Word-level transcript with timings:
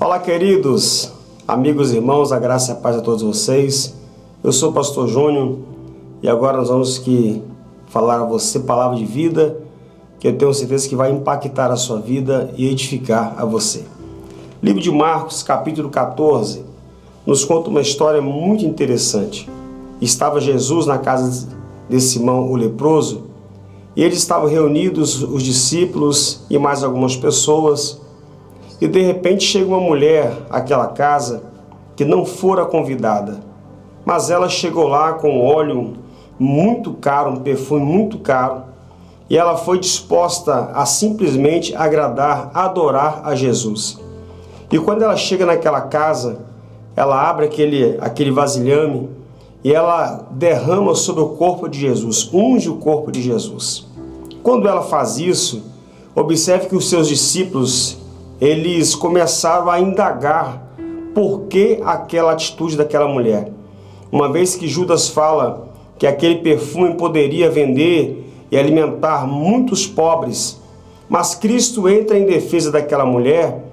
Olá, 0.00 0.18
queridos 0.18 1.12
amigos 1.46 1.92
e 1.92 1.96
irmãos, 1.96 2.32
a 2.32 2.38
graça 2.38 2.72
e 2.72 2.74
a 2.74 2.76
paz 2.76 2.96
a 2.96 3.00
todos 3.00 3.22
vocês. 3.22 3.94
Eu 4.42 4.50
sou 4.50 4.70
o 4.70 4.72
pastor 4.72 5.06
Júnior 5.06 5.58
e 6.20 6.28
agora 6.28 6.56
nós 6.56 6.68
vamos 6.68 6.98
que 6.98 7.40
falar 7.86 8.20
a 8.20 8.24
você 8.24 8.58
palavra 8.58 8.96
de 8.96 9.04
vida 9.04 9.56
que 10.18 10.26
eu 10.26 10.36
tenho 10.36 10.52
certeza 10.52 10.88
que 10.88 10.96
vai 10.96 11.12
impactar 11.12 11.70
a 11.70 11.76
sua 11.76 12.00
vida 12.00 12.52
e 12.56 12.68
edificar 12.68 13.36
a 13.38 13.44
você. 13.44 13.84
Livro 14.60 14.82
de 14.82 14.90
Marcos, 14.90 15.44
capítulo 15.44 15.88
14, 15.88 16.64
nos 17.24 17.44
conta 17.44 17.70
uma 17.70 17.80
história 17.80 18.20
muito 18.20 18.66
interessante. 18.66 19.48
Estava 20.00 20.40
Jesus 20.40 20.86
na 20.86 20.98
casa 20.98 21.48
de 21.88 22.00
Simão 22.00 22.50
o 22.50 22.56
leproso 22.56 23.22
e 23.94 24.02
eles 24.02 24.18
estavam 24.18 24.48
reunidos, 24.48 25.22
os 25.22 25.42
discípulos 25.42 26.40
e 26.50 26.58
mais 26.58 26.82
algumas 26.82 27.14
pessoas, 27.14 28.02
e 28.80 28.88
de 28.88 29.00
repente 29.02 29.44
chega 29.44 29.66
uma 29.66 29.80
mulher 29.80 30.32
àquela 30.50 30.88
casa 30.88 31.42
que 31.96 32.04
não 32.04 32.24
fora 32.24 32.64
convidada, 32.64 33.40
mas 34.04 34.30
ela 34.30 34.48
chegou 34.48 34.86
lá 34.86 35.14
com 35.14 35.40
óleo 35.40 35.94
muito 36.38 36.92
caro, 36.94 37.30
um 37.30 37.36
perfume 37.36 37.84
muito 37.84 38.18
caro, 38.18 38.64
e 39.30 39.38
ela 39.38 39.56
foi 39.56 39.78
disposta 39.78 40.70
a 40.74 40.84
simplesmente 40.84 41.74
agradar, 41.74 42.50
adorar 42.52 43.22
a 43.24 43.34
Jesus. 43.34 43.98
E 44.70 44.78
quando 44.78 45.02
ela 45.02 45.16
chega 45.16 45.46
naquela 45.46 45.80
casa, 45.82 46.40
ela 46.96 47.28
abre 47.28 47.46
aquele, 47.46 47.96
aquele 48.00 48.30
vasilhame 48.30 49.08
e 49.62 49.72
ela 49.72 50.26
derrama 50.30 50.94
sobre 50.94 51.22
o 51.22 51.30
corpo 51.30 51.68
de 51.68 51.80
Jesus, 51.80 52.28
unge 52.32 52.68
o 52.68 52.76
corpo 52.76 53.10
de 53.10 53.22
Jesus. 53.22 53.86
Quando 54.42 54.68
ela 54.68 54.82
faz 54.82 55.18
isso, 55.18 55.62
observe 56.14 56.68
que 56.68 56.76
os 56.76 56.90
seus 56.90 57.08
discípulos, 57.08 57.96
eles 58.40 58.94
começaram 58.94 59.70
a 59.70 59.80
indagar 59.80 60.62
por 61.14 61.42
que 61.42 61.80
aquela 61.84 62.32
atitude 62.32 62.76
daquela 62.76 63.06
mulher. 63.08 63.50
Uma 64.10 64.30
vez 64.30 64.54
que 64.54 64.68
Judas 64.68 65.08
fala 65.08 65.68
que 65.98 66.06
aquele 66.06 66.36
perfume 66.36 66.94
poderia 66.94 67.50
vender 67.50 68.30
e 68.50 68.58
alimentar 68.58 69.26
muitos 69.26 69.86
pobres, 69.86 70.60
mas 71.08 71.34
Cristo 71.34 71.88
entra 71.88 72.18
em 72.18 72.26
defesa 72.26 72.70
daquela 72.70 73.04
mulher. 73.04 73.64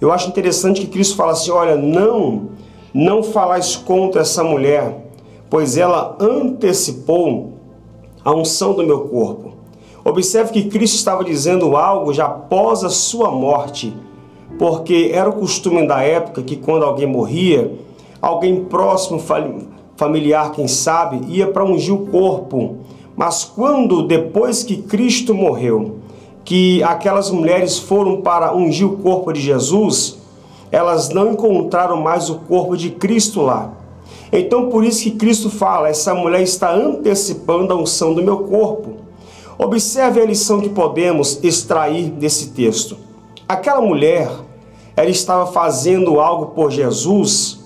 Eu 0.00 0.12
acho 0.12 0.28
interessante 0.28 0.80
que 0.82 0.86
Cristo 0.86 1.16
fala 1.16 1.32
assim: 1.32 1.50
olha, 1.50 1.76
não, 1.76 2.50
não 2.92 3.22
falais 3.22 3.76
contra 3.76 4.22
essa 4.22 4.42
mulher 4.42 5.06
pois 5.48 5.76
ela 5.76 6.16
antecipou 6.20 7.52
a 8.24 8.34
unção 8.34 8.74
do 8.74 8.84
meu 8.84 9.08
corpo. 9.08 9.55
Observe 10.08 10.52
que 10.52 10.68
Cristo 10.68 10.94
estava 10.94 11.24
dizendo 11.24 11.76
algo 11.76 12.14
já 12.14 12.26
após 12.26 12.84
a 12.84 12.88
sua 12.88 13.28
morte, 13.28 13.92
porque 14.56 15.10
era 15.12 15.28
o 15.28 15.32
costume 15.32 15.84
da 15.84 16.00
época 16.00 16.44
que 16.44 16.54
quando 16.54 16.84
alguém 16.84 17.08
morria, 17.08 17.72
alguém 18.22 18.64
próximo, 18.66 19.20
familiar, 19.96 20.52
quem 20.52 20.68
sabe, 20.68 21.20
ia 21.26 21.48
para 21.48 21.64
ungir 21.64 21.92
o 21.92 22.06
corpo. 22.06 22.76
Mas 23.16 23.42
quando 23.42 24.06
depois 24.06 24.62
que 24.62 24.76
Cristo 24.76 25.34
morreu, 25.34 25.96
que 26.44 26.80
aquelas 26.84 27.28
mulheres 27.28 27.76
foram 27.76 28.20
para 28.20 28.54
ungir 28.54 28.86
o 28.86 28.98
corpo 28.98 29.32
de 29.32 29.40
Jesus, 29.40 30.18
elas 30.70 31.08
não 31.08 31.32
encontraram 31.32 32.00
mais 32.00 32.30
o 32.30 32.36
corpo 32.36 32.76
de 32.76 32.90
Cristo 32.90 33.42
lá. 33.42 33.72
Então, 34.30 34.68
por 34.68 34.84
isso 34.84 35.02
que 35.02 35.10
Cristo 35.10 35.50
fala: 35.50 35.88
essa 35.88 36.14
mulher 36.14 36.42
está 36.42 36.72
antecipando 36.72 37.72
a 37.72 37.76
unção 37.76 38.14
do 38.14 38.22
meu 38.22 38.44
corpo. 38.44 39.05
Observe 39.58 40.20
a 40.20 40.26
lição 40.26 40.60
que 40.60 40.68
podemos 40.68 41.42
extrair 41.42 42.10
desse 42.10 42.50
texto. 42.50 42.98
Aquela 43.48 43.80
mulher, 43.80 44.30
ela 44.94 45.08
estava 45.08 45.50
fazendo 45.50 46.20
algo 46.20 46.46
por 46.46 46.70
Jesus, 46.70 47.60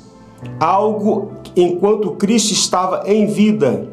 algo 0.60 1.32
enquanto 1.56 2.12
Cristo 2.12 2.52
estava 2.52 3.02
em 3.10 3.26
vida. 3.26 3.88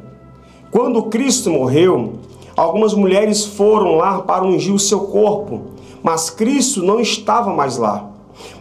Quando 0.69 1.03
Cristo 1.03 1.49
morreu, 1.49 2.13
algumas 2.55 2.93
mulheres 2.93 3.45
foram 3.45 3.95
lá 3.95 4.21
para 4.21 4.45
ungir 4.45 4.73
o 4.73 4.79
seu 4.79 4.99
corpo, 4.99 5.61
mas 6.03 6.29
Cristo 6.29 6.83
não 6.83 6.99
estava 6.99 7.51
mais 7.51 7.77
lá. 7.77 8.11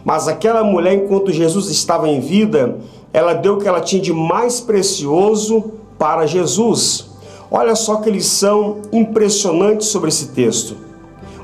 Mas 0.03 0.27
aquela 0.27 0.63
mulher, 0.63 0.95
enquanto 0.95 1.31
Jesus 1.31 1.69
estava 1.69 2.09
em 2.09 2.19
vida, 2.19 2.79
ela 3.13 3.33
deu 3.33 3.53
o 3.53 3.57
que 3.59 3.67
ela 3.67 3.81
tinha 3.81 4.01
de 4.01 4.11
mais 4.11 4.59
precioso 4.59 5.73
para 5.99 6.25
Jesus. 6.25 7.06
Olha 7.49 7.75
só 7.75 7.97
que 7.97 8.09
lição 8.09 8.81
impressionante 8.91 9.85
sobre 9.85 10.09
esse 10.09 10.29
texto. 10.29 10.75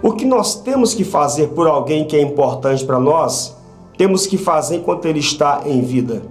O 0.02 0.12
que 0.12 0.25
nós 0.25 0.56
temos 0.56 0.94
que 0.94 1.03
fazer 1.03 1.50
por 1.50 1.66
alguém 1.66 2.06
que 2.06 2.16
é 2.16 2.22
importante 2.22 2.84
para 2.84 3.00
nós, 3.00 3.56
temos 3.97 4.28
que 4.28 4.38
fazer 4.38 4.75
enquanto 4.75 5.06
ele 5.06 5.19
está 5.19 5.62
em 5.66 5.81
vida. 5.81 6.24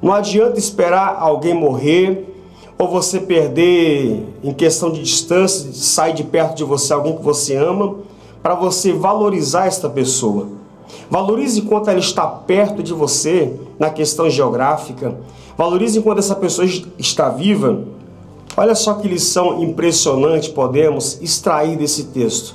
Não 0.00 0.12
adianta 0.12 0.58
esperar 0.58 1.18
alguém 1.20 1.54
morrer 1.54 2.34
ou 2.78 2.88
você 2.88 3.20
perder 3.20 4.24
em 4.42 4.52
questão 4.52 4.90
de 4.90 5.02
distância, 5.02 5.72
sair 5.72 6.14
de 6.14 6.24
perto 6.24 6.56
de 6.56 6.64
você 6.64 6.92
alguém 6.92 7.16
que 7.16 7.22
você 7.22 7.56
ama, 7.56 7.96
para 8.42 8.54
você 8.54 8.92
valorizar 8.92 9.66
esta 9.66 9.88
pessoa. 9.88 10.48
Valorize 11.10 11.60
enquanto 11.60 11.88
ela 11.88 11.98
está 11.98 12.26
perto 12.26 12.82
de 12.82 12.92
você 12.92 13.54
na 13.78 13.90
questão 13.90 14.28
geográfica. 14.28 15.14
Valorize 15.56 15.98
enquanto 15.98 16.18
essa 16.18 16.34
pessoa 16.34 16.66
está 16.98 17.28
viva. 17.28 17.84
Olha 18.56 18.76
só 18.76 18.94
que 18.94 19.08
lição 19.08 19.60
impressionante 19.60 20.50
podemos 20.50 21.20
extrair 21.20 21.76
desse 21.76 22.04
texto. 22.04 22.54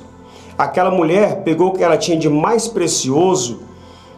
Aquela 0.56 0.90
mulher 0.90 1.42
pegou 1.42 1.68
o 1.68 1.72
que 1.72 1.82
ela 1.82 1.98
tinha 1.98 2.16
de 2.16 2.28
mais 2.28 2.66
precioso 2.66 3.60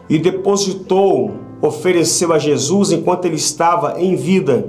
e 0.09 0.17
depositou, 0.17 1.31
ofereceu 1.61 2.31
a 2.31 2.39
Jesus 2.39 2.93
enquanto 2.93 3.25
ele 3.25 3.35
estava 3.35 4.01
em 4.01 4.15
vida. 4.15 4.65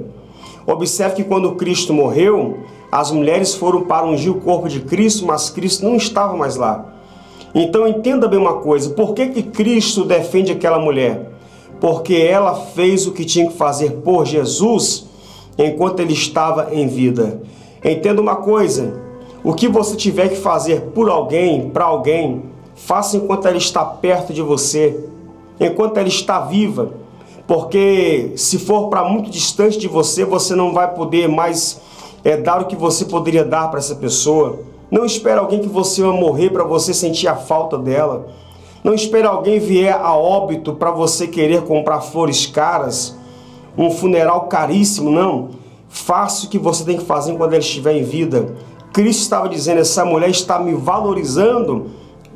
Observe 0.67 1.15
que 1.15 1.23
quando 1.23 1.55
Cristo 1.55 1.93
morreu, 1.93 2.59
as 2.91 3.11
mulheres 3.11 3.55
foram 3.55 3.83
para 3.83 4.05
ungir 4.05 4.31
o 4.31 4.41
corpo 4.41 4.67
de 4.67 4.81
Cristo, 4.81 5.25
mas 5.25 5.49
Cristo 5.49 5.85
não 5.85 5.95
estava 5.95 6.35
mais 6.35 6.57
lá. 6.57 6.95
Então 7.53 7.87
entenda 7.87 8.27
bem 8.27 8.39
uma 8.39 8.55
coisa: 8.55 8.89
por 8.89 9.13
que, 9.13 9.27
que 9.27 9.43
Cristo 9.43 10.03
defende 10.03 10.51
aquela 10.51 10.79
mulher? 10.79 11.31
Porque 11.79 12.15
ela 12.15 12.55
fez 12.55 13.07
o 13.07 13.13
que 13.13 13.23
tinha 13.23 13.47
que 13.47 13.55
fazer 13.55 14.01
por 14.03 14.25
Jesus 14.25 15.14
enquanto 15.57 15.99
ele 15.99 16.13
estava 16.13 16.73
em 16.73 16.87
vida. 16.87 17.41
Entenda 17.83 18.21
uma 18.21 18.37
coisa: 18.37 19.01
o 19.43 19.53
que 19.53 19.67
você 19.67 19.95
tiver 19.95 20.29
que 20.29 20.35
fazer 20.35 20.81
por 20.93 21.09
alguém, 21.09 21.69
para 21.69 21.85
alguém, 21.85 22.43
faça 22.75 23.17
enquanto 23.17 23.47
ela 23.47 23.57
está 23.57 23.83
perto 23.85 24.33
de 24.33 24.41
você, 24.41 24.99
enquanto 25.59 25.97
ela 25.97 26.07
está 26.07 26.39
viva. 26.39 26.91
Porque 27.47 28.31
se 28.35 28.57
for 28.57 28.89
para 28.89 29.03
muito 29.03 29.29
distante 29.29 29.77
de 29.77 29.87
você, 29.87 30.25
você 30.25 30.55
não 30.55 30.73
vai 30.73 30.93
poder 30.93 31.29
mais 31.29 31.79
é, 32.23 32.35
dar 32.35 32.61
o 32.61 32.65
que 32.65 32.75
você 32.75 33.05
poderia 33.05 33.45
dar 33.45 33.69
para 33.69 33.79
essa 33.79 33.95
pessoa. 33.95 34.59
Não 34.89 35.05
espere 35.05 35.39
alguém 35.39 35.59
que 35.59 35.67
você 35.67 36.01
vai 36.01 36.19
morrer 36.19 36.49
para 36.49 36.63
você 36.63 36.93
sentir 36.93 37.27
a 37.27 37.35
falta 37.35 37.77
dela. 37.77 38.27
Não 38.83 38.93
espere 38.93 39.27
alguém 39.27 39.59
vier 39.59 39.93
a 39.93 40.15
óbito 40.15 40.73
para 40.73 40.91
você 40.91 41.27
querer 41.27 41.63
comprar 41.63 42.01
flores 42.01 42.45
caras, 42.45 43.15
um 43.77 43.91
funeral 43.91 44.47
caríssimo, 44.47 45.11
não. 45.11 45.49
Faça 45.89 46.45
o 46.45 46.49
que 46.49 46.59
você 46.59 46.83
tem 46.83 46.97
que 46.97 47.05
fazer 47.05 47.35
quando 47.35 47.53
ela 47.53 47.59
estiver 47.59 47.95
em 47.95 48.03
vida. 48.03 48.55
Cristo 48.91 49.21
estava 49.21 49.49
dizendo: 49.49 49.79
essa 49.79 50.05
mulher 50.05 50.29
está 50.29 50.59
me 50.59 50.73
valorizando 50.73 51.87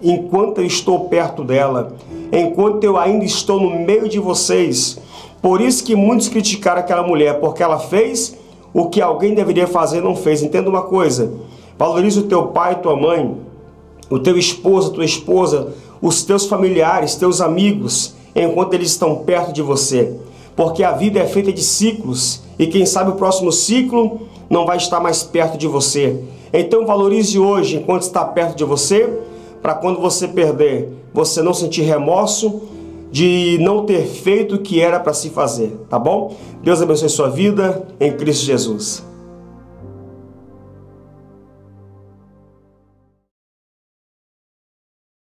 enquanto 0.01 0.59
eu 0.59 0.65
estou 0.65 1.09
perto 1.09 1.43
dela, 1.43 1.93
enquanto 2.31 2.83
eu 2.83 2.97
ainda 2.97 3.25
estou 3.25 3.59
no 3.59 3.79
meio 3.79 4.07
de 4.07 4.19
vocês. 4.19 4.99
Por 5.41 5.61
isso 5.61 5.83
que 5.83 5.95
muitos 5.95 6.27
criticaram 6.27 6.81
aquela 6.81 7.03
mulher, 7.03 7.39
porque 7.39 7.63
ela 7.63 7.79
fez 7.79 8.37
o 8.73 8.89
que 8.89 9.01
alguém 9.01 9.33
deveria 9.33 9.67
fazer 9.67 9.99
e 9.99 10.01
não 10.01 10.15
fez. 10.15 10.41
Entenda 10.41 10.69
uma 10.69 10.81
coisa: 10.81 11.31
Valorize 11.77 12.19
o 12.19 12.23
teu 12.23 12.47
pai, 12.47 12.81
tua 12.81 12.95
mãe, 12.95 13.37
o 14.09 14.19
teu 14.19 14.37
esposo, 14.37 14.91
tua 14.91 15.05
esposa, 15.05 15.73
os 16.01 16.23
teus 16.23 16.45
familiares, 16.45 17.15
teus 17.15 17.39
amigos, 17.39 18.15
enquanto 18.35 18.73
eles 18.73 18.89
estão 18.89 19.17
perto 19.17 19.53
de 19.53 19.61
você. 19.61 20.13
Porque 20.59 20.83
a 20.83 20.91
vida 20.91 21.21
é 21.21 21.25
feita 21.25 21.53
de 21.53 21.63
ciclos 21.63 22.41
e 22.59 22.67
quem 22.67 22.85
sabe 22.85 23.11
o 23.11 23.15
próximo 23.15 23.49
ciclo 23.49 24.27
não 24.49 24.65
vai 24.65 24.75
estar 24.75 24.99
mais 24.99 25.23
perto 25.23 25.57
de 25.57 25.65
você. 25.65 26.21
Então 26.51 26.85
valorize 26.85 27.39
hoje 27.39 27.77
enquanto 27.77 28.01
está 28.01 28.25
perto 28.25 28.57
de 28.57 28.65
você, 28.65 29.09
para 29.61 29.73
quando 29.73 30.01
você 30.01 30.27
perder, 30.27 30.89
você 31.13 31.41
não 31.41 31.53
sentir 31.53 31.83
remorso 31.83 32.63
de 33.09 33.57
não 33.61 33.85
ter 33.85 34.05
feito 34.05 34.55
o 34.55 34.59
que 34.59 34.81
era 34.81 34.99
para 34.99 35.13
se 35.13 35.29
fazer, 35.29 35.79
tá 35.89 35.97
bom? 35.97 36.35
Deus 36.61 36.81
abençoe 36.81 37.07
sua 37.07 37.29
vida 37.29 37.87
em 37.97 38.11
Cristo 38.11 38.43
Jesus. 38.43 39.08